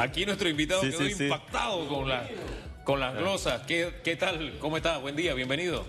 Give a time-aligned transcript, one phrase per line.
[0.00, 2.26] Aquí nuestro invitado quedó impactado con, la,
[2.84, 3.62] con las glosas.
[3.66, 4.56] ¿Qué, ¿Qué tal?
[4.58, 4.96] ¿Cómo está?
[4.96, 5.84] Buen día, bienvenido.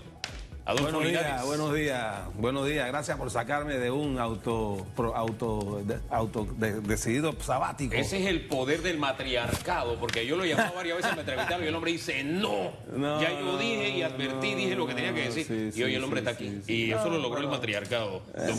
[0.82, 2.86] buenos días, buenos días, buenos días.
[2.88, 6.46] Gracias por sacarme de un auto, auto, auto
[6.82, 7.94] decidido sabático.
[7.94, 11.64] Ese es el poder del matriarcado, porque yo lo he llamado varias veces, me entrevistaron
[11.64, 12.70] y el hombre dice no.
[13.18, 15.72] ya yo dije y advertí, dije lo que tenía que decir.
[15.74, 16.60] y hoy el hombre está aquí.
[16.66, 18.22] y eso lo logró el matriarcado.
[18.36, 18.58] Don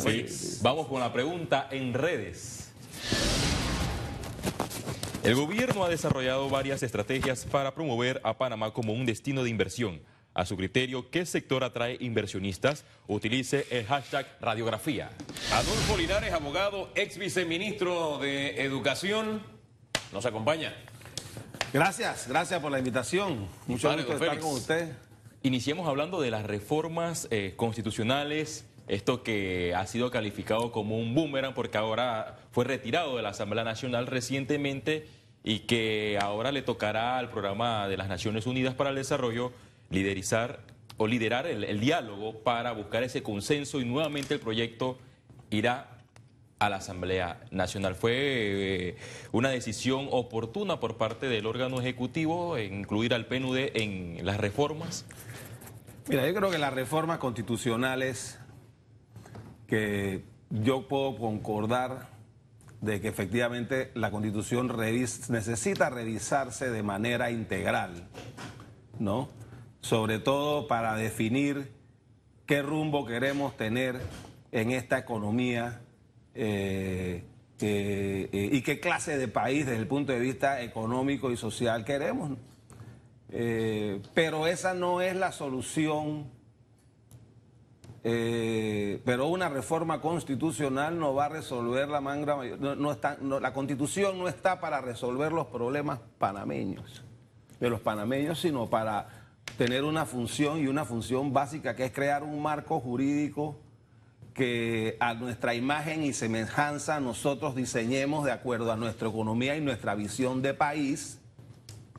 [0.63, 2.71] Vamos con la pregunta en redes.
[5.23, 10.01] El gobierno ha desarrollado varias estrategias para promover a Panamá como un destino de inversión.
[10.33, 12.83] A su criterio, ¿qué sector atrae inversionistas?
[13.07, 15.11] Utilice el hashtag radiografía.
[15.53, 19.41] Adolfo Linares, abogado, ex viceministro de Educación,
[20.11, 20.75] nos acompaña.
[21.71, 23.47] Gracias, gracias por la invitación.
[23.65, 24.91] Mucho gusto estar con usted.
[25.41, 31.53] Iniciemos hablando de las reformas eh, constitucionales esto que ha sido calificado como un boomerang
[31.53, 35.07] porque ahora fue retirado de la Asamblea Nacional recientemente
[35.43, 39.51] y que ahora le tocará al programa de las Naciones Unidas para el Desarrollo
[39.89, 40.59] liderizar
[40.97, 44.97] o liderar el, diálogo para buscar ese consenso y nuevamente el proyecto
[45.49, 45.89] irá
[46.59, 47.95] a la Asamblea Nacional.
[47.95, 48.95] Fue eh,
[49.31, 55.05] una decisión oportuna por parte del órgano ejecutivo incluir al PNUD en las reformas.
[56.07, 58.39] Mira, yo creo que las reformas constitucionales
[59.73, 60.21] que
[60.51, 62.05] yo puedo concordar
[62.81, 68.07] de que efectivamente la constitución necesita revisarse de manera integral,
[68.99, 69.29] ¿no?
[69.81, 71.71] Sobre todo para definir
[72.45, 73.99] qué rumbo queremos tener
[74.51, 75.81] en esta economía
[76.35, 77.23] eh,
[77.59, 82.37] eh, y qué clase de país desde el punto de vista económico y social queremos.
[83.29, 86.29] Eh, pero esa no es la solución
[88.05, 92.59] eh, pero una reforma constitucional no va a resolver la mangra mayor.
[92.59, 97.03] No, está, la constitución no está para resolver los problemas panameños,
[97.59, 99.07] de los panameños, sino para
[99.57, 103.57] tener una función y una función básica que es crear un marco jurídico
[104.33, 109.95] que a nuestra imagen y semejanza nosotros diseñemos de acuerdo a nuestra economía y nuestra
[109.95, 111.19] visión de país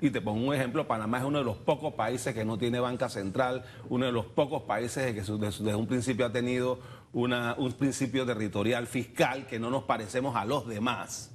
[0.00, 2.80] y te pongo un ejemplo, Panamá es uno de los pocos países que no tiene
[2.80, 6.78] banca central, uno de los pocos países que desde un principio ha tenido
[7.12, 11.30] un principio territorial fiscal que no nos parecemos a los demás.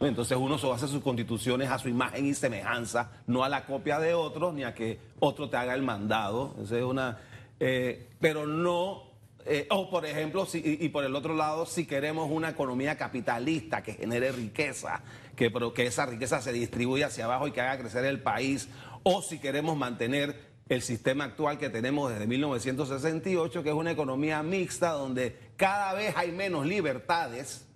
[0.00, 4.14] Entonces uno hace sus constituciones a su imagen y semejanza, no a la copia de
[4.14, 6.54] otros, ni a que otro te haga el mandado.
[6.62, 7.18] es una,
[7.58, 9.07] eh, pero no
[9.48, 13.94] eh, o por ejemplo, y, por el otro lado, si queremos una economía capitalista que
[13.94, 15.02] genere riqueza,
[15.34, 18.68] que, que esa riqueza se distribuya hacia abajo y que haga crecer el país,
[19.02, 24.42] o si queremos mantener el sistema actual que tenemos desde 1968, que es una economía
[24.42, 27.66] mixta donde cada vez hay menos libertades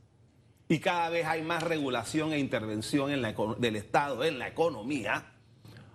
[0.68, 5.31] y cada vez hay más regulación e intervención en la, del Estado en la economía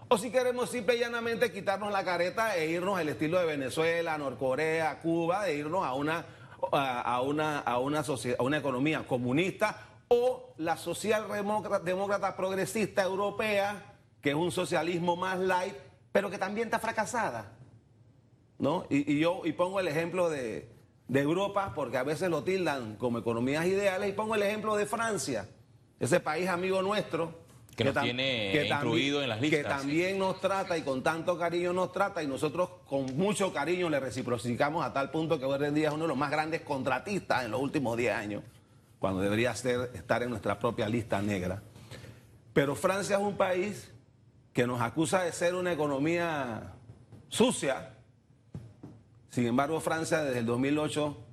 [0.09, 4.17] o si queremos simple y llanamente quitarnos la careta e irnos al estilo de Venezuela,
[4.17, 6.25] Norcorea, Cuba, e irnos a una,
[6.71, 11.25] a una, a una, economía comunista o la social
[11.83, 15.75] demócrata progresista europea, que es un socialismo más light,
[16.13, 17.51] pero que también está fracasada.
[18.59, 18.85] ¿no?
[18.89, 20.69] Y, yo y pongo el ejemplo de,
[21.09, 24.85] de Europa, porque a veces lo tildan como economías ideales, y pongo el ejemplo de
[24.85, 25.49] Francia,
[25.99, 27.46] ese país amigo nuestro
[27.77, 29.59] que, nos tiene incluido en las listas.
[29.59, 33.87] Que también nos trata y con tanto cariño nos trata y nosotros con mucho cariño
[33.87, 36.61] le reciprocamos a tal punto que hoy en día es uno de los más grandes
[36.61, 38.43] contratistas en los últimos 10 años,
[38.97, 41.61] cuando debería ser, estar en nuestra propia lista negra.
[42.51, 43.91] Pero Francia es un país
[44.53, 46.73] que nos acusa de ser una economía
[47.29, 47.93] sucia.
[49.29, 51.25] Sin embargo, Francia desde el 2008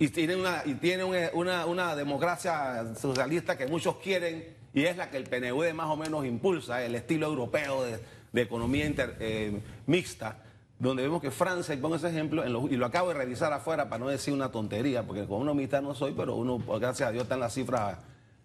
[0.00, 5.10] y tiene una, y tiene una, una democracia socialista que muchos quieren y es la
[5.10, 10.44] que el PNUD más o menos impulsa, el estilo europeo de, economía eh, mixta,
[10.78, 13.98] donde vemos que Francia, y pongo ese ejemplo, y lo acabo de revisar afuera para
[13.98, 17.52] no decir una tontería, porque mixta no soy, pero uno, gracias a Dios, están las
[17.52, 17.98] cifras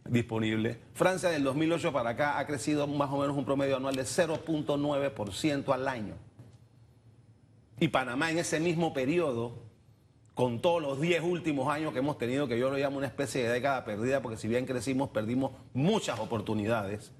[0.03, 0.77] disponibles.
[0.93, 5.73] Francia del 2008 para acá ha crecido más o menos un promedio anual de 0.9%
[5.73, 6.15] al año.
[7.79, 9.64] Y Panamá en ese mismo periodo
[10.35, 13.41] con todos los 10 últimos años que hemos tenido, que yo lo llamo una especie
[13.41, 17.13] de década perdida, porque si bien crecimos, perdimos muchas oportunidades.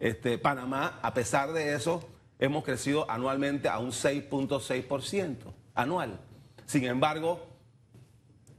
[0.00, 2.02] Este, Panamá, a pesar de eso,
[2.38, 5.36] hemos crecido anualmente a un 6.6%
[5.74, 6.18] anual.
[6.64, 7.46] Sin embargo,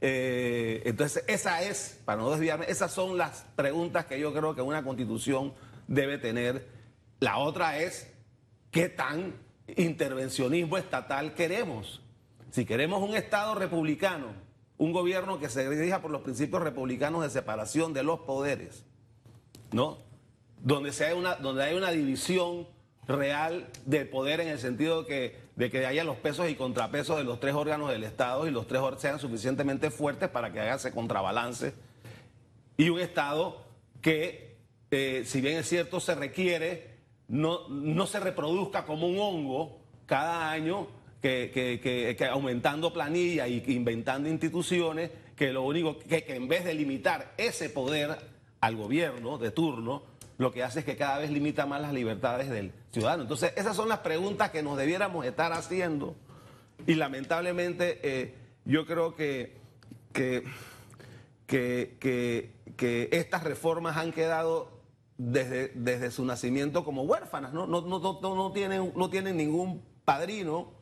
[0.00, 4.62] eh, entonces esa es, para no desviarme, esas son las preguntas que yo creo que
[4.62, 5.54] una constitución
[5.88, 6.68] debe tener.
[7.18, 8.08] La otra es,
[8.70, 9.34] ¿qué tan
[9.76, 12.00] intervencionismo estatal queremos?
[12.50, 14.26] Si queremos un Estado republicano,
[14.78, 18.84] un gobierno que se dirija por los principios republicanos de separación de los poderes,
[19.72, 19.98] ¿no?
[20.62, 22.66] donde, sea una, donde hay una división
[23.06, 27.24] real de poder en el sentido que, de que haya los pesos y contrapesos de
[27.24, 30.92] los tres órganos del Estado y los tres sean suficientemente fuertes para que haga ese
[30.92, 31.74] contrabalance.
[32.76, 33.64] Y un Estado
[34.02, 34.58] que,
[34.90, 36.98] eh, si bien es cierto, se requiere,
[37.28, 40.88] no, no se reproduzca como un hongo cada año
[41.20, 47.34] que, aumentando planilla y inventando instituciones, que lo único que, que en vez de limitar
[47.36, 48.18] ese poder
[48.60, 50.02] al gobierno de turno,
[50.38, 53.22] lo que hace es que cada vez limita más las libertades del ciudadano.
[53.22, 56.16] Entonces, esas son las preguntas que nos debiéramos estar haciendo
[56.86, 58.34] y lamentablemente eh,
[58.64, 59.56] yo creo que,
[60.12, 60.44] que,
[61.46, 61.98] que,
[62.76, 64.70] que, estas reformas han quedado
[65.16, 67.66] desde, desde su nacimiento como huérfanas, ¿no?
[67.66, 70.77] No, no, no, no, tienen, no tienen ningún padrino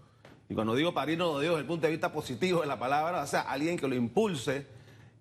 [0.49, 3.23] y cuando digo padrino lo digo desde el punto de vista positivo de la palabra,
[3.23, 4.67] o sea, alguien que lo impulse,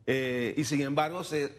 [0.05, 1.57] eh, y sin embargo se,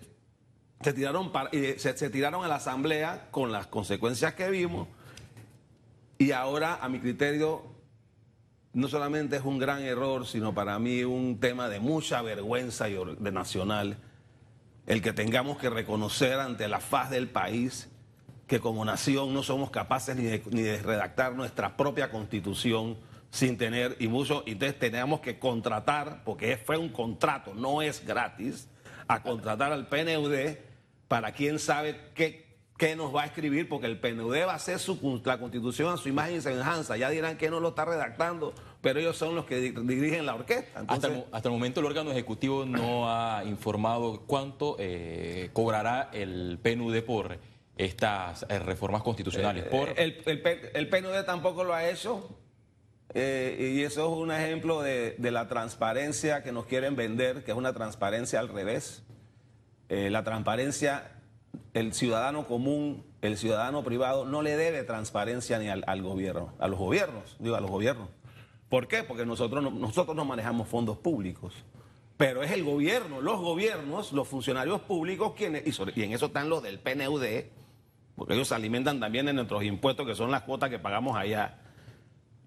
[0.81, 1.33] se, tiraron
[1.79, 4.89] se, tiraron a la asamblea con las consecuencias que vimos,
[6.19, 7.63] y ahora, a mi criterio,
[8.73, 12.95] no solamente es un gran error, sino para mí un tema de mucha vergüenza y
[12.95, 13.99] de nacional,
[14.87, 17.89] el que tengamos que reconocer ante la faz del país
[18.47, 20.23] que como nación no somos capaces ni
[20.55, 22.97] ni de redactar nuestra propia constitución
[23.37, 28.67] sin tener, y mucho, entonces tenemos que contratar, porque fue un contrato, no es gratis,
[29.07, 30.57] a contratar al PNUD
[31.07, 32.47] para quién sabe qué,
[32.79, 35.99] qué nos va a escribir, porque el PNUD va a hacer su, la constitución a
[35.99, 36.97] su imagen y semejanza.
[36.97, 40.85] Ya dirán que no lo está redactando, pero ellos son los que dirigen la orquesta.
[40.89, 47.39] hasta, el, momento el órgano ejecutivo no ha informado cuánto eh, cobrará el PNUD por
[47.77, 49.67] estas eh, reformas constitucionales.
[49.67, 49.91] Eh, por...
[49.91, 52.27] El, el, el PNUD tampoco lo ha hecho.
[53.15, 57.57] Eh, y eso es un ejemplo de, la transparencia que nos quieren vender, que es
[57.57, 59.03] una transparencia al revés.
[59.89, 61.13] Eh, la transparencia,
[61.73, 66.79] el ciudadano común, el ciudadano privado, no le debe transparencia ni al, gobierno, a los
[66.79, 68.09] gobiernos, digo, a los gobiernos.
[68.69, 69.05] ¿Por qué?
[69.05, 71.55] Porque nosotros no, nosotros no manejamos fondos públicos.
[72.17, 76.49] Pero es el gobierno, los gobiernos, los funcionarios públicos quienes, y, y en eso están
[76.49, 77.25] los del PNUD,
[78.17, 81.59] porque ellos se alimentan también de nuestros impuestos, que son las cuotas que pagamos allá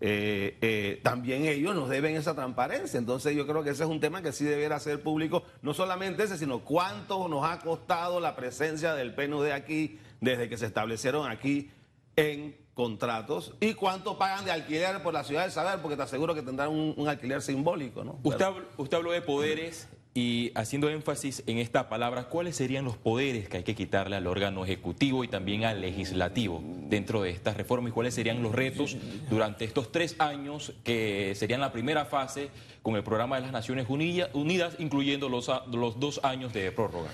[0.02, 2.98] eh, eh, también ellos nos deben esa transparencia.
[2.98, 6.24] Entonces yo creo que ese es un tema que sí debiera ser público, no solamente
[6.24, 11.30] ese, sino cuánto nos ha costado la presencia del PNUD aquí desde que se establecieron
[11.30, 11.72] aquí
[12.16, 16.34] en contratos y cuánto pagan de alquiler por la ciudad de saber, porque te aseguro
[16.34, 18.04] que tendrán un, alquiler simbólico.
[18.06, 18.20] ¿no?
[18.24, 18.46] Usted,
[18.78, 23.56] usted habló de poderes y haciendo énfasis en esta palabra, ¿cuáles serían los poderes que
[23.58, 27.88] hay que quitarle al órgano ejecutivo y también al legislativo dentro de esta reforma?
[27.88, 28.98] ¿Y cuáles serían los retos
[29.30, 32.50] durante estos tres años que serían la primera fase
[32.82, 37.12] con el programa de las Naciones Unidas, incluyendo los, los dos años de prórroga?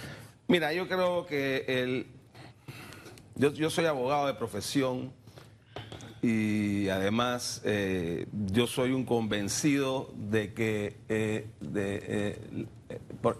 [0.48, 2.08] Mira, yo creo que el...
[3.36, 5.12] yo, yo soy abogado de profesión
[6.24, 12.66] y además eh, yo soy un convencido de que eh, eh,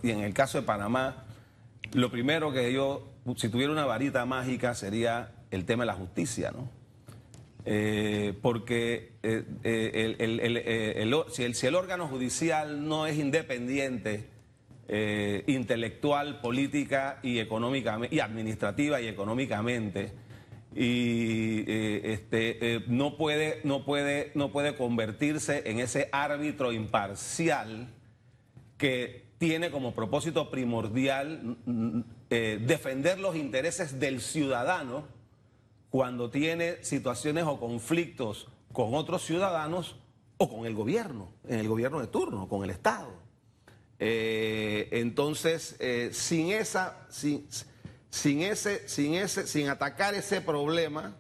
[0.04, 1.26] y en el caso de Panamá,
[1.94, 3.08] lo primero que yo,
[3.38, 6.70] si tuviera una varita mágica, sería el tema de la justicia, ¿no?
[7.68, 9.44] Eh, porque eh,
[11.32, 14.30] si, el, órgano judicial no es independiente,
[15.48, 20.12] intelectual, política y económicamente, y administrativa y económicamente,
[20.76, 27.88] y este, no, puede, no, puede, no puede convertirse en ese árbitro imparcial
[28.78, 31.58] que tiene como propósito primordial
[32.30, 35.06] eh, defender los intereses del ciudadano
[35.90, 39.96] cuando tiene situaciones o conflictos con otros ciudadanos
[40.38, 43.14] o con el gobierno, en el gobierno de turno, con el Estado.
[44.00, 47.48] Eh, entonces, eh, sin esa, sin,
[48.10, 51.16] sin, ese, sin ese, sin atacar ese problema,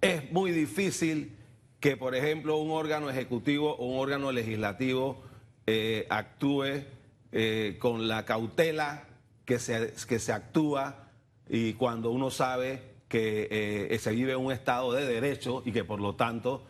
[0.00, 1.36] es muy difícil
[1.80, 5.22] que, por ejemplo, un órgano ejecutivo o un órgano legislativo
[5.68, 6.84] eh, actúe
[7.32, 9.02] eh, con la cautela
[9.44, 11.08] que se, que se actúa
[11.48, 16.00] y cuando uno sabe que eh, se vive un estado de derecho y que por
[16.00, 16.64] lo tanto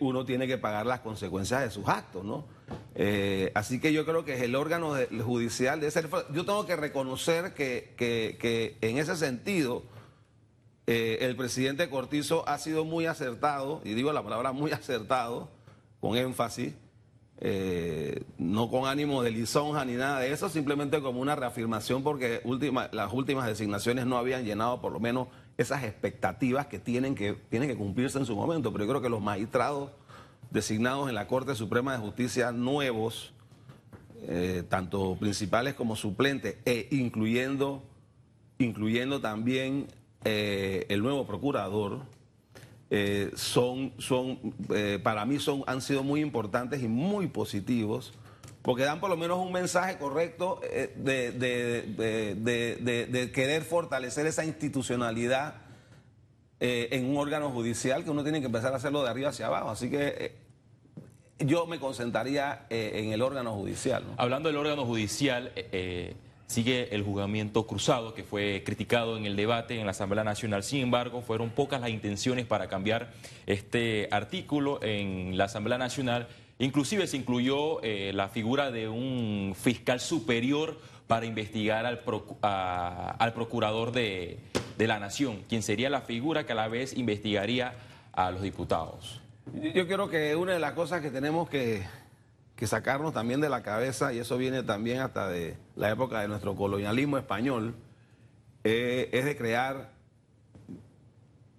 [0.00, 2.46] uno tiene que pagar las consecuencias de sus actos, ¿no?
[3.54, 6.08] así que yo creo que es el órgano judicial de ser...
[6.34, 9.84] Yo tengo que reconocer que, que, que en ese sentido
[10.86, 15.48] el presidente Cortizo ha sido muy acertado, y digo la palabra muy acertado,
[16.00, 16.74] con énfasis,
[17.40, 22.42] eh, no con ánimo de lisonja ni nada de eso, simplemente como una reafirmación porque
[22.92, 27.68] las últimas designaciones no habían llenado por lo menos esas expectativas que tienen que, tienen
[27.68, 28.72] que cumplirse en su momento.
[28.72, 29.90] Pero yo creo que los magistrados
[30.50, 33.32] designados en la Corte Suprema de Justicia nuevos,
[34.28, 37.82] eh, tanto principales como suplentes, e incluyendo
[38.58, 39.88] incluyendo también
[40.24, 42.00] eh, el nuevo procurador,
[42.94, 48.12] eh, son, son eh, para mí son, han sido muy importantes y muy positivos,
[48.60, 50.60] porque dan por lo menos un mensaje correcto
[50.96, 55.54] de, de, querer fortalecer esa institucionalidad
[56.60, 59.70] en un órgano judicial que uno tiene que empezar a hacerlo de arriba hacia abajo.
[59.70, 60.36] Así que
[61.38, 64.04] yo me concentraría en el órgano judicial.
[64.18, 65.50] Hablando del órgano judicial,
[66.52, 70.62] sigue el juzgamiento cruzado que fue criticado en el debate en la Asamblea Nacional.
[70.62, 73.10] Sin embargo, fueron pocas las intenciones para cambiar
[73.46, 76.28] este artículo en la Asamblea Nacional.
[76.58, 82.00] Inclusive se incluyó eh, la figura de un fiscal superior para investigar al,
[82.42, 84.38] al procurador de,
[84.78, 87.74] de la Nación, quien sería la figura que a la vez investigaría
[88.12, 89.20] a los diputados.
[89.74, 91.82] Yo creo que una de las cosas que tenemos que
[92.56, 96.28] que sacarnos también de la cabeza, y eso viene también hasta de la época de
[96.28, 97.74] nuestro colonialismo español,
[98.64, 99.90] eh, es de crear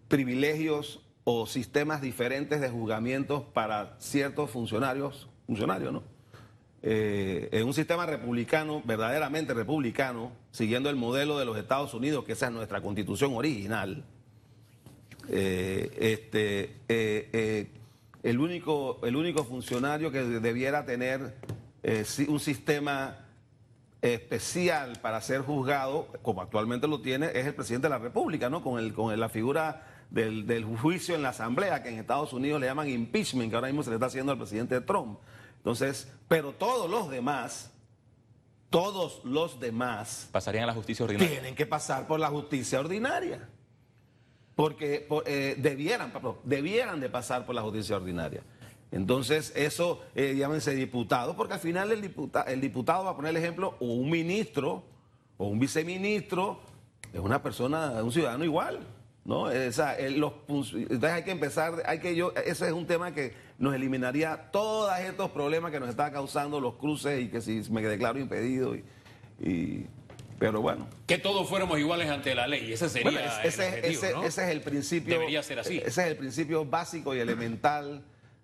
[0.07, 6.03] privilegios o sistemas diferentes de juzgamientos para ciertos funcionarios, funcionarios, ¿no?
[6.85, 12.33] Eh, en un sistema republicano, verdaderamente republicano, siguiendo el modelo de los Estados Unidos, que
[12.33, 14.03] esa es nuestra constitución original,
[15.29, 16.75] eh, este,
[18.23, 21.35] el único, el único funcionario que debiera tener
[21.83, 23.19] eh, un sistema
[24.01, 28.63] especial para ser juzgado, como actualmente lo tiene, es el presidente de la República, ¿no?
[28.63, 32.67] Con, el, con la figura del, juicio en la Asamblea, que en Estados Unidos le
[32.67, 35.19] llaman impeachment, que ahora mismo se le está haciendo al presidente Trump.
[35.57, 37.71] Entonces, pero todos los demás,
[38.69, 40.29] todos los demás...
[40.31, 41.29] Pasarían a la justicia ordinaria.
[41.29, 43.49] Tienen que pasar por la justicia ordinaria
[44.55, 46.11] porque eh, debieran,
[46.43, 48.41] debieran de pasar por la justicia ordinaria.
[48.91, 53.31] Entonces, eso, eh, llámense diputado, porque al final el, diputado, el diputado va a poner
[53.31, 54.83] el ejemplo, o un ministro,
[55.37, 56.59] o un viceministro,
[57.11, 58.79] es una persona, un ciudadano igual.
[59.25, 59.47] ¿no?
[59.47, 64.51] los, entonces hay que empezar, hay que yo, ese es un tema que nos eliminaría
[64.51, 68.75] todos estos problemas que nos está causando los cruces y que si me declaro impedido
[68.75, 69.87] y
[70.39, 70.87] pero bueno.
[71.07, 72.73] Que todos fuéramos iguales ante la ley.
[72.73, 75.13] Ese sería ese, el ese, ese, es el principio.
[75.13, 75.77] Debería ser así.
[75.77, 78.03] Ese es el principio básico y elemental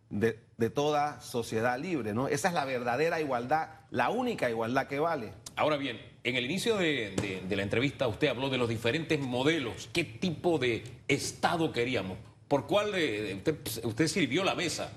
[0.10, 2.28] de, de, toda sociedad libre, ¿no?
[2.28, 5.34] Esa es la verdadera igualdad, la única igualdad que vale.
[5.56, 9.90] Ahora bien, en el inicio de, de, la entrevista usted habló de los diferentes modelos.
[9.94, 12.18] ¿Qué tipo de Estado queríamos?
[12.48, 14.92] ¿Por cuál de, usted, usted, sirvió la mesa?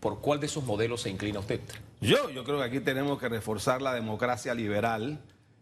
[0.00, 1.60] ¿Por cuál de esos modelos se inclina usted?
[2.00, 5.18] Yo, yo creo que aquí tenemos que reforzar la democracia liberal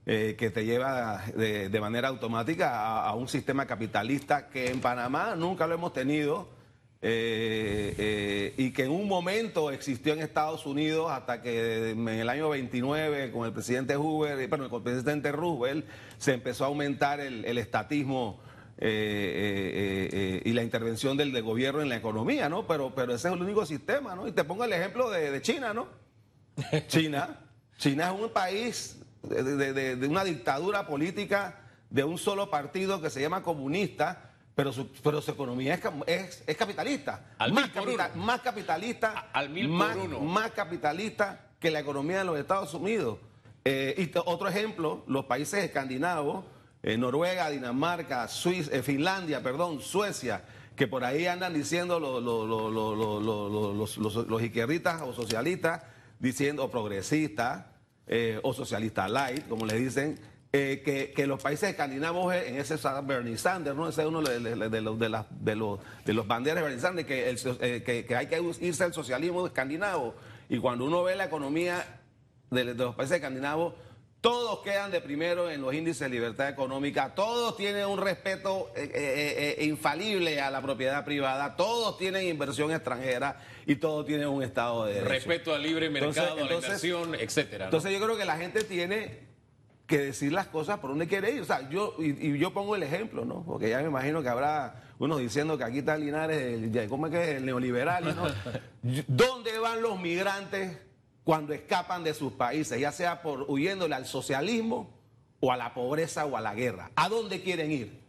[0.07, 5.67] eh, que te lleva de, manera automática a, un sistema capitalista que en Panamá nunca
[5.67, 6.47] lo hemos tenido
[7.01, 12.29] eh, eh, y que en un momento existió en Estados Unidos hasta que en el
[12.29, 15.87] año 29 con el presidente Hoover, bueno, con el presidente Roosevelt
[16.19, 18.43] se empezó a aumentar el, estatismo.
[18.79, 22.67] y la intervención del, gobierno en la economía, ¿no?
[22.67, 24.29] Pero, pero ese es el único sistema, ¿no?
[24.29, 25.89] Y te pongo el ejemplo de, de China, ¿no?
[26.89, 27.41] China,
[27.79, 33.43] China es un país de, una dictadura política de un solo partido que se llama
[33.43, 37.25] comunista, pero su, pero su economía es, es, capitalista.
[37.53, 37.71] más,
[38.15, 39.29] más, capitalista.
[39.33, 40.21] al mil más, uno.
[40.21, 43.19] más capitalista que la economía de los Estados Unidos.
[43.65, 46.45] Eh, y otro ejemplo, los países escandinavos,
[46.83, 50.45] eh, Noruega, Dinamarca, Suiza, eh, Finlandia, perdón, Suecia,
[50.77, 55.83] que por ahí andan diciendo los, los, los izquierdistas o socialistas,
[56.19, 57.65] diciendo, o progresistas,
[58.07, 60.19] eh, o socialista light, como le dicen,
[60.57, 63.89] eh, que, los países escandinavos, en ese Bernie Sanders, ¿no?
[63.89, 64.71] ese es uno de, los,
[65.01, 68.29] de, las, de, los, de los banderas de Bernie Sanders, que, eh, que, que, hay
[68.29, 70.15] que irse al socialismo escandinavo.
[70.49, 72.01] Y cuando uno ve la economía
[72.53, 73.75] de, los países escandinavos,
[74.25, 78.73] todos quedan de primero en los índices de libertad económica, todos tienen un respeto
[79.61, 85.03] infalible a la propiedad privada, todos tienen inversión extranjera y todo tiene un estado de
[85.03, 87.67] Respeto al libre mercado, a la inversión, etcétera.
[87.67, 89.25] Entonces yo creo que la gente tiene
[89.87, 91.43] que decir las cosas por donde quiere ir.
[91.43, 93.45] O sea, yo, y, yo pongo el ejemplo, ¿no?
[93.45, 97.23] Porque ya me imagino que habrá unos diciendo que aquí está Linares, ¿cómo es que
[97.23, 98.17] es el neoliberal?
[98.17, 98.27] ¿no?
[99.07, 100.79] ¿Dónde van los migrantes
[101.25, 102.79] cuando escapan de sus países?
[102.79, 104.91] Ya sea huyéndole al socialismo
[105.41, 106.91] o a la pobreza o a la guerra.
[106.95, 108.01] ¿A dónde quieren ir?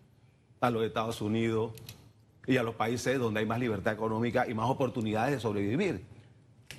[0.61, 1.71] A los Estados Unidos,
[2.47, 6.05] y a los países donde hay más libertad económica y más oportunidades de sobrevivir.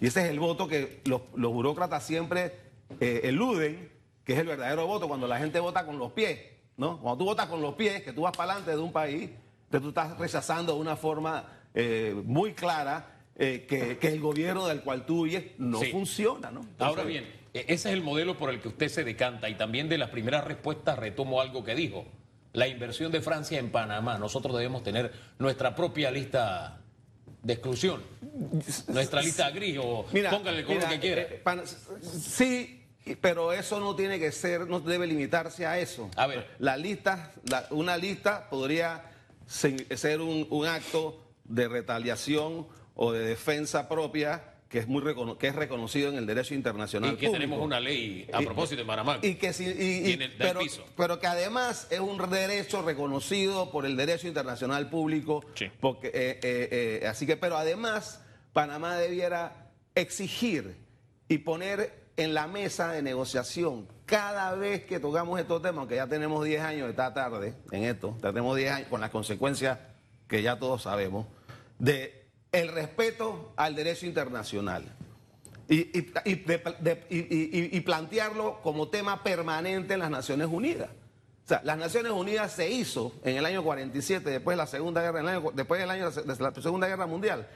[0.01, 2.55] Y ese es el voto que los, burócratas siempre
[3.01, 3.91] eh, eluden,
[4.25, 6.39] que es el verdadero voto, cuando la gente vota con los pies.
[6.77, 7.01] ¿no?
[7.01, 9.31] Cuando tú votas con los pies, que tú vas para adelante de un país,
[9.71, 14.81] que tú estás rechazando de una forma eh, muy clara eh, que, el gobierno del
[14.81, 16.51] cual tú huyes no funciona.
[16.51, 16.67] ¿no?
[16.79, 19.89] Ahora bien, e-, ese es el modelo por el que usted se decanta y también
[19.89, 22.07] de las primeras respuestas retomo algo que dijo.
[22.55, 26.81] la inversión de Francia en Panamá, nosotros debemos tener nuestra propia lista
[27.43, 28.03] de exclusión,
[28.89, 31.23] nuestra lista gris o póngale el color que quiera.
[31.23, 31.43] Eh,
[32.03, 32.83] sí,
[33.21, 36.11] pero eso no tiene que ser, no debe limitarse a eso.
[36.17, 36.49] A ver.
[36.59, 37.33] La lista,
[37.71, 39.05] una lista podría
[39.47, 45.03] ser un, un acto de retaliación o de defensa propia que es muy
[45.39, 47.15] que es reconocido en el derecho internacional.
[47.15, 49.19] Y que tenemos una ley a propósito de Panamá.
[49.23, 49.53] Y que
[50.97, 55.45] pero, que además es un derecho reconocido por el derecho internacional público.
[55.81, 60.77] Porque, eh, eh, eh, así que, pero además, Panamá debiera exigir
[61.29, 66.07] y poner en la mesa de negociación cada vez que tocamos estos temas, aunque ya
[66.07, 69.79] tenemos 10 años, está tarde en esto, tenemos 10 años con las consecuencias
[70.29, 71.27] que ya todos sabemos,
[71.79, 74.85] de el respeto al derecho internacional
[75.69, 80.91] y, y, plantearlo como tema permanente en las Naciones Unidas.
[81.45, 85.03] O sea, las Naciones Unidas se hizo en el año 47, después de la Segunda
[85.03, 87.49] Guerra, después del año de la Segunda Guerra Mundial,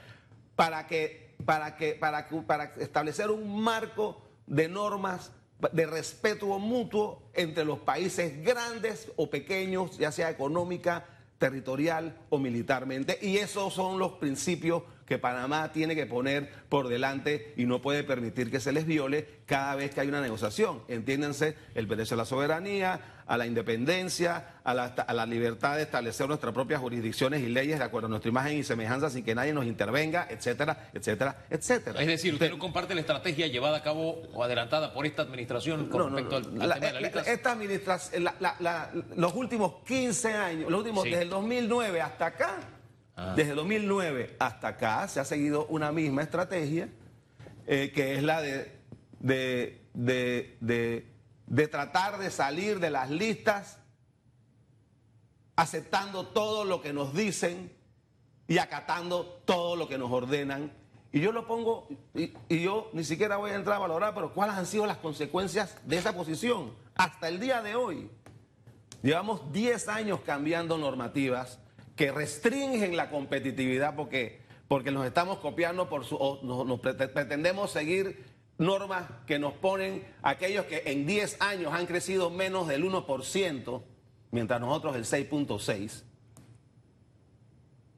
[0.55, 5.31] para que, para que, para, para establecer un marco de normas
[5.71, 11.05] de respeto mutuo entre los países grandes o pequeños, ya sea económica,
[11.41, 13.17] territorial o militarmente.
[13.19, 18.05] Y esos son los principios que Panamá tiene que poner por delante y no puede
[18.05, 20.83] permitir que se les viole cada vez que hay una negociación.
[20.87, 26.53] Entiéndense el derecho a la soberanía, a la independencia, a la, libertad de establecer nuestras
[26.53, 29.65] propias jurisdicciones y leyes de acuerdo a nuestra imagen y semejanza sin que nadie nos
[29.65, 31.99] intervenga, etcétera, etcétera, etcétera.
[31.99, 35.89] Es decir, usted, no comparte la estrategia llevada a cabo o adelantada por esta administración
[35.89, 37.19] con respecto al, tema de la lista.
[37.23, 38.29] Esta administración,
[39.17, 42.59] los últimos 15 años, los últimos, desde el 2009 hasta acá,
[43.21, 43.33] Ah.
[43.35, 46.89] Desde 2009 hasta acá se ha seguido una misma estrategia,
[47.67, 48.79] eh, que es la de,
[49.19, 53.77] de, de, tratar de salir de las listas
[55.55, 57.71] aceptando todo lo que nos dicen
[58.47, 60.71] y acatando todo lo que nos ordenan.
[61.11, 64.55] Y yo lo pongo, y, yo ni siquiera voy a entrar a valorar, pero cuáles
[64.55, 68.09] han sido las consecuencias de esa posición hasta el día de hoy.
[69.03, 71.59] Llevamos 10 años cambiando normativas
[72.01, 78.25] que restringen la competitividad porque, porque nos estamos copiando por su, nos, pretendemos seguir
[78.57, 83.83] normas que nos ponen aquellos que en 10 años han crecido menos del 1%,
[84.31, 86.01] mientras nosotros el 6.6%.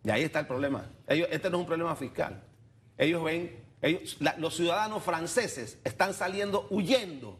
[0.04, 0.92] Y ahí está el problema.
[1.08, 2.44] Ellos, este no es un problema fiscal.
[2.98, 7.40] Ellos ven, ellos, los ciudadanos franceses están saliendo huyendo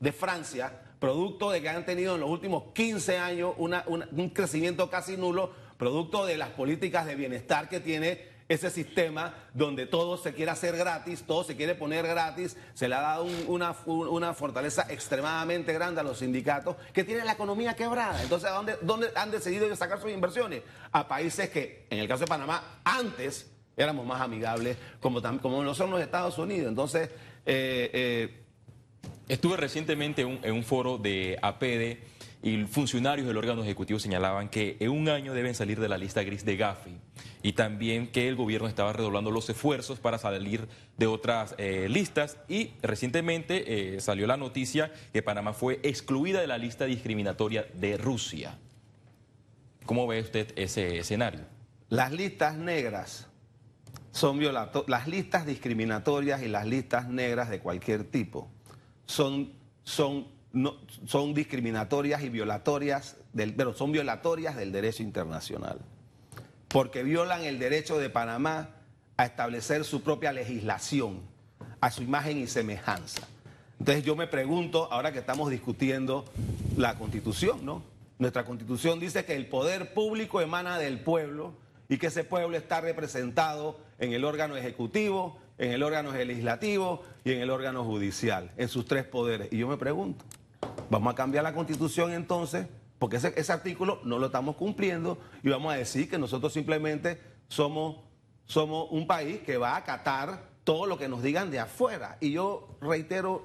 [0.00, 5.18] de Francia, producto de que han tenido en los últimos 15 años un crecimiento casi
[5.18, 10.50] nulo producto de las políticas de bienestar que tiene ese sistema donde todo se quiere
[10.50, 15.72] hacer gratis, todo se quiere poner gratis, se le ha dado una, una, fortaleza extremadamente
[15.72, 18.22] grande a los sindicatos que tienen la economía quebrada.
[18.22, 20.62] Entonces, ¿a dónde, dónde han decidido sacar sus inversiones?
[20.92, 25.74] A países que, en el caso de Panamá, antes éramos más amigables, como, como lo
[25.74, 26.68] son los Estados Unidos.
[26.68, 27.10] Entonces,
[27.44, 28.44] eh, eh,
[29.28, 34.90] estuve recientemente en un foro de APD y funcionarios del órgano ejecutivo señalaban que en
[34.90, 36.96] un año deben salir de la lista gris de Gafi
[37.42, 42.36] y también que el gobierno estaba redoblando los esfuerzos para salir de otras eh, listas
[42.48, 47.96] y recientemente eh, salió la noticia que Panamá fue excluida de la lista discriminatoria de
[47.96, 48.58] Rusia.
[49.84, 51.40] ¿Cómo ve usted ese escenario?
[51.88, 53.26] Las listas negras
[54.12, 58.48] son violatorias, las listas discriminatorias y las listas negras de cualquier tipo
[59.06, 65.78] son, son no, son discriminatorias y violatorias, del, pero son violatorias del derecho internacional,
[66.68, 68.70] porque violan el derecho de Panamá
[69.16, 71.20] a establecer su propia legislación,
[71.80, 73.26] a su imagen y semejanza.
[73.78, 76.24] Entonces yo me pregunto, ahora que estamos discutiendo
[76.76, 77.82] la constitución, ¿no?
[78.18, 81.54] Nuestra constitución dice que el poder público emana del pueblo
[81.88, 87.32] y que ese pueblo está representado en el órgano ejecutivo, en el órgano legislativo y
[87.32, 89.48] en el órgano judicial, en sus tres poderes.
[89.52, 90.24] Y yo me pregunto,
[90.90, 92.66] Vamos a cambiar la constitución entonces,
[92.98, 97.96] porque ese, artículo no lo estamos cumpliendo y vamos a decir que nosotros simplemente somos,
[98.46, 102.16] somos un país que va a acatar todo lo que nos digan de afuera.
[102.20, 103.44] Y yo reitero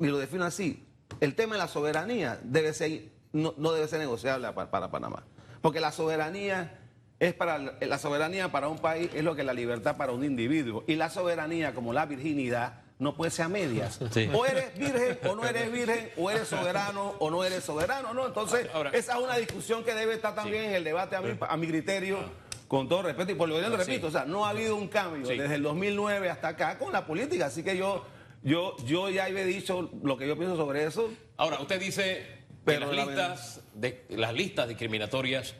[0.00, 0.84] y lo defino así,
[1.20, 5.24] el tema de la soberanía debe ser, no, debe ser negociable para, para, Panamá,
[5.62, 6.80] porque la soberanía
[7.20, 10.82] es para la soberanía para un país es lo que la libertad para un individuo
[10.88, 13.98] y la soberanía como la virginidad no puede ser a medias.
[14.34, 18.26] O eres virgen o no eres virgen, o eres soberano o no eres soberano, ¿no?
[18.26, 21.56] Entonces, esa es una discusión que debe estar también en el debate a mi, a
[21.56, 22.44] mi criterio.
[22.68, 24.88] Con todo respeto, y por lo que yo repito, o sea, no ha habido un
[24.88, 27.46] cambio desde el 2009 hasta acá con la política.
[27.46, 28.04] Así que yo,
[28.42, 31.12] yo, yo ya había dicho lo que yo pienso sobre eso.
[31.36, 32.26] Ahora, usted dice,
[32.64, 35.54] Pero las, la- listas de, las listas discriminatorias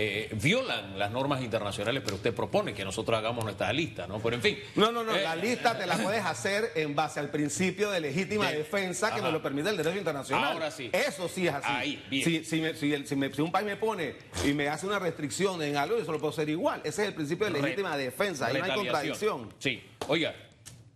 [0.00, 4.20] eh, violan las normas internacionales, pero usted propone que nosotros hagamos nuestra lista, ¿no?
[4.20, 4.58] Pero en fin.
[4.76, 7.98] No, no, no, eh, la lista te la puedes hacer en base al principio de
[8.00, 9.24] legítima De- defensa que Ajá.
[9.24, 10.52] nos lo permite el derecho internacional.
[10.52, 10.88] Ahora sí.
[10.92, 11.66] Eso sí es así.
[11.68, 12.24] Ahí, bien.
[12.24, 14.14] Si, si me- si el- si me- si un país me pone
[14.46, 16.80] y me hace una restricción en algo, yo solo puedo hacer igual.
[16.84, 18.46] Ese es el principio de legítima defensa.
[18.46, 19.52] Ahí no hay contradicción.
[19.58, 19.82] Sí.
[20.06, 20.32] Oiga,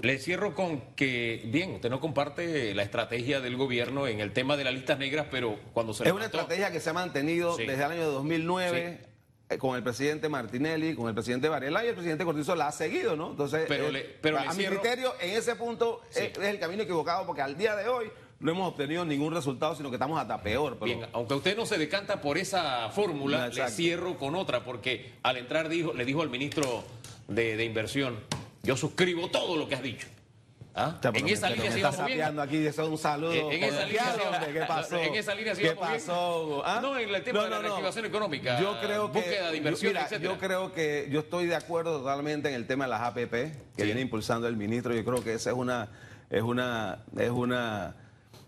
[0.03, 4.57] le cierro con que, bien, usted no comparte la estrategia del gobierno en el tema
[4.57, 7.65] de las listas negras, pero cuando se Es una estrategia que se ha mantenido Sí.
[7.67, 9.01] desde el año 2009
[9.51, 12.73] eh, con el presidente Martinelli, con el presidente Varela y el presidente Cortizo la ha
[12.73, 13.31] seguido, ¿no?
[13.31, 16.21] Entonces, Pero eh, le- pero a mi cierro- criterio, en ese punto Sí.
[16.25, 18.11] es, es el camino equivocado porque al día de hoy
[18.41, 20.79] no hemos obtenido ningún resultado, sino que estamos hasta peor.
[20.81, 20.85] Pero...
[20.87, 25.13] Bien, aunque usted no se decanta por esa fórmula, No, le cierro con otra, porque
[25.23, 26.83] al entrar dijo, le dijo al ministro
[27.29, 28.19] de, de Inversión,
[28.63, 30.07] yo suscribo todo lo que has dicho.
[30.75, 30.99] ¿Ah?
[31.13, 33.51] En esa línea se está aquí, eso es un saludo.
[33.51, 34.97] En- esa línea ¿Qué pasó?
[34.99, 36.63] en esa línea se ¿Qué pasó?
[36.65, 36.79] ¿Ah?
[36.81, 40.21] No, en el tema de la reactivación económica, Yo creo que, búsqueda yo, mira, etcétera.
[40.33, 43.53] yo creo que yo estoy de acuerdo totalmente en el tema de las APP que
[43.77, 43.83] Sí.
[43.85, 44.95] viene impulsando el ministro.
[44.95, 45.91] Yo creo que esa es una,
[46.31, 47.95] es una, es una,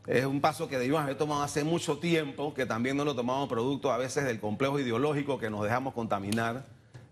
[0.07, 3.51] es un paso que debimos haber tomado hace mucho tiempo, que también no lo tomamos
[3.51, 6.65] producto a veces del complejo ideológico que nos dejamos contaminar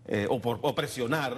[0.07, 1.37] eh, o, por, o presionar.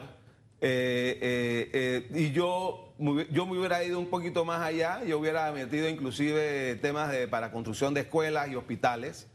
[0.62, 1.70] Eh, eh,
[2.12, 6.76] eh, y yo, yo me hubiera ido un poquito más allá, yo hubiera metido inclusive
[6.82, 9.28] temas de, para construcción de escuelas y hospitales.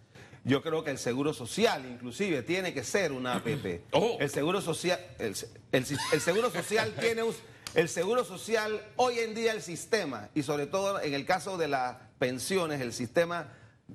[0.42, 3.83] Yo creo que el seguro social, inclusive, tiene que ser una APP.
[3.92, 4.16] Oh.
[4.18, 5.35] El seguro social, el,
[5.72, 7.35] el- el seguro social tiene un-
[7.74, 11.68] el seguro social hoy en día el sistema y sobre todo en el caso de
[11.68, 13.52] las pensiones el sistema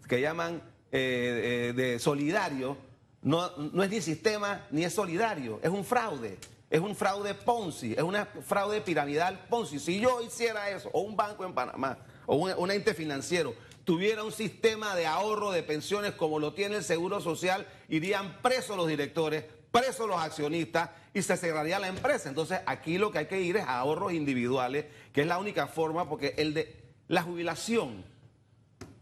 [0.07, 0.61] que llaman
[0.93, 2.77] eh, eh, de solidario
[3.21, 6.38] no, no es ni sistema ni es solidario, es un fraude.
[6.75, 9.79] Es un fraude Ponzi, es una fraude piramidal Ponzi.
[9.79, 14.25] Si yo hiciera eso, o un banco en Panamá, o un, un ente financiero, tuviera
[14.25, 18.89] un sistema de ahorro de pensiones como lo tiene el Seguro Social, irían presos los
[18.89, 22.27] directores, presos los accionistas y se cerraría la empresa.
[22.27, 24.83] Entonces aquí lo que hay que ir es a ahorros individuales,
[25.13, 26.75] que es la única forma, porque el de
[27.07, 28.03] la jubilación,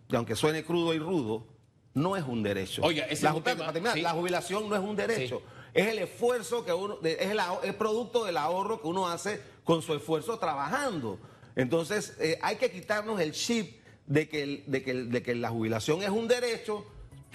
[0.08, 1.48] que aunque suene crudo y rudo,
[1.96, 2.84] no es un derecho.
[2.84, 4.02] Oiga, ese la, es un tema- terminar, sí.
[4.02, 5.42] la jubilación no es un derecho.
[5.74, 9.82] Es el esfuerzo que uno, es el, es producto del ahorro que uno hace con
[9.82, 11.18] su esfuerzo trabajando.
[11.56, 15.34] Entonces, eh, hay que quitarnos el chip de que, el- de, que, el- de que
[15.36, 16.86] la jubilación es un derecho,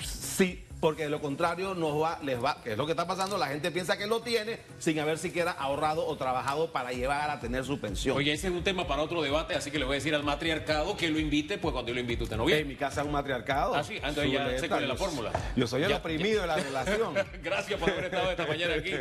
[0.03, 3.37] sí, porque de lo contrario nos va, les va, que es lo que está pasando,
[3.37, 7.41] la gente piensa que lo tiene sin haber siquiera ahorrado o trabajado para llevar a
[7.41, 8.17] tener su pensión.
[8.17, 10.23] Oye, ese es un tema para otro debate, así que le voy a decir al
[10.23, 12.65] matriarcado que lo invite, pues cuando yo lo invite usted no en viene.
[12.65, 13.75] mi casa es un matriarcado.
[13.75, 15.33] Ah, sí, entonces ya sé cuál es la fórmula.
[15.57, 17.15] Yo soy el Ya- oprimido de la relación.
[17.43, 18.93] Gracias por haber estado esta mañana aquí.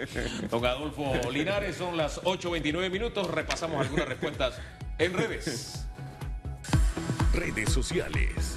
[0.49, 3.29] Don Adolfo Linares, son las 8.29 minutos.
[3.29, 4.55] Repasamos algunas respuestas
[4.97, 5.85] en redes.
[7.33, 8.56] Redes sociales.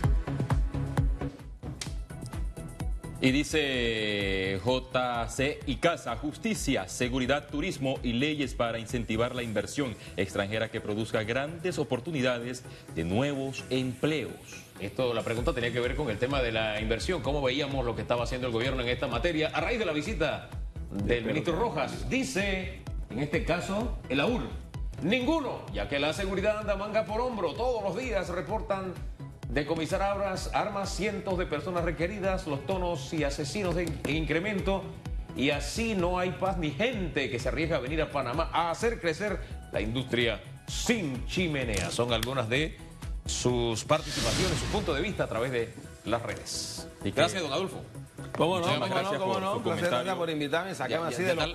[3.22, 10.70] Y dice JC y Casa, justicia, seguridad, turismo y leyes para incentivar la inversión extranjera
[10.70, 14.32] que produzca grandes oportunidades de nuevos empleos.
[14.80, 17.20] Esto, la pregunta tenía que ver con el tema de la inversión.
[17.20, 19.50] ¿Cómo veíamos lo que estaba haciendo el gobierno en esta materia?
[19.52, 20.48] A raíz de la visita
[20.90, 22.78] del ministro Rojas, dice,
[23.10, 24.44] en este caso, el AUR,
[25.02, 27.52] ninguno, ya que la seguridad anda manga por hombro.
[27.52, 28.94] Todos los días reportan
[29.52, 34.82] decomisar armas, armas cientos de personas requeridas, los tonos y asesinos en, en incremento.
[35.36, 38.70] Y así no hay paz ni gente que se arriesga a venir a Panamá a
[38.70, 39.38] hacer crecer
[39.72, 41.90] la industria sin chimenea.
[41.90, 42.76] Son algunas de
[43.26, 45.72] sus participaciones, su punto de vista a través de
[46.04, 46.88] las redes.
[47.00, 47.80] Y que- Gracias, don Adolfo.
[48.36, 48.66] ¿Cómo no?
[48.66, 48.86] ¿Cómo no?
[48.88, 49.62] gracias ¿Cómo por no?
[49.62, 49.90] comentario.
[49.90, 50.74] gracias por invitarme.
[50.74, 51.52] Sacame Ya, así del ya tal-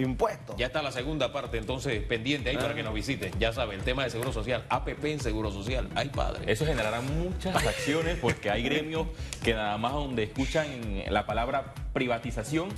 [0.00, 0.56] autoimpuesto.
[0.56, 3.32] Ya está la segunda parte, entonces pendiente ahí para que nos visiten.
[3.38, 5.88] Ya saben, el tema de seguro social, APP en seguro social.
[5.94, 6.50] Ay, padre.
[6.50, 9.08] Eso generará muchas acciones porque hay gremios
[9.42, 10.66] que nada más donde escuchan
[11.08, 12.68] la palabra privatización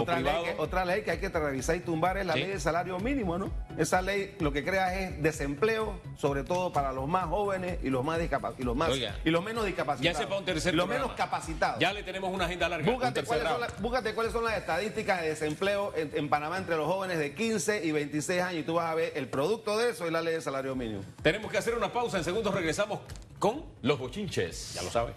[0.00, 2.40] Otra ley, que, otra ley que hay que revisar y tumbar es la Sí.
[2.40, 3.50] ley del salario mínimo, ¿no?
[3.78, 8.04] Esa ley lo que crea es desempleo, sobre todo para los más jóvenes y los
[8.04, 9.14] más discapacitados y los más Oiga.
[9.24, 10.18] y los menos Ya discapacitados.
[10.18, 11.06] sepa un tercer y los programa.
[11.06, 11.78] menos capacitados.
[11.80, 12.90] Ya le tenemos una agenda larga.
[12.90, 16.86] Búscate cuáles, son búscate cuáles son las estadísticas de desempleo en, en Panamá entre los
[16.86, 20.06] jóvenes de 15 y 26 años y tú vas a ver el producto de eso
[20.06, 21.02] y la ley del salario mínimo.
[21.22, 22.18] Tenemos que hacer una pausa.
[22.18, 23.00] En segundos regresamos
[23.38, 23.64] con...
[23.82, 24.74] Los bochinches.
[24.74, 25.12] Ya lo sabe.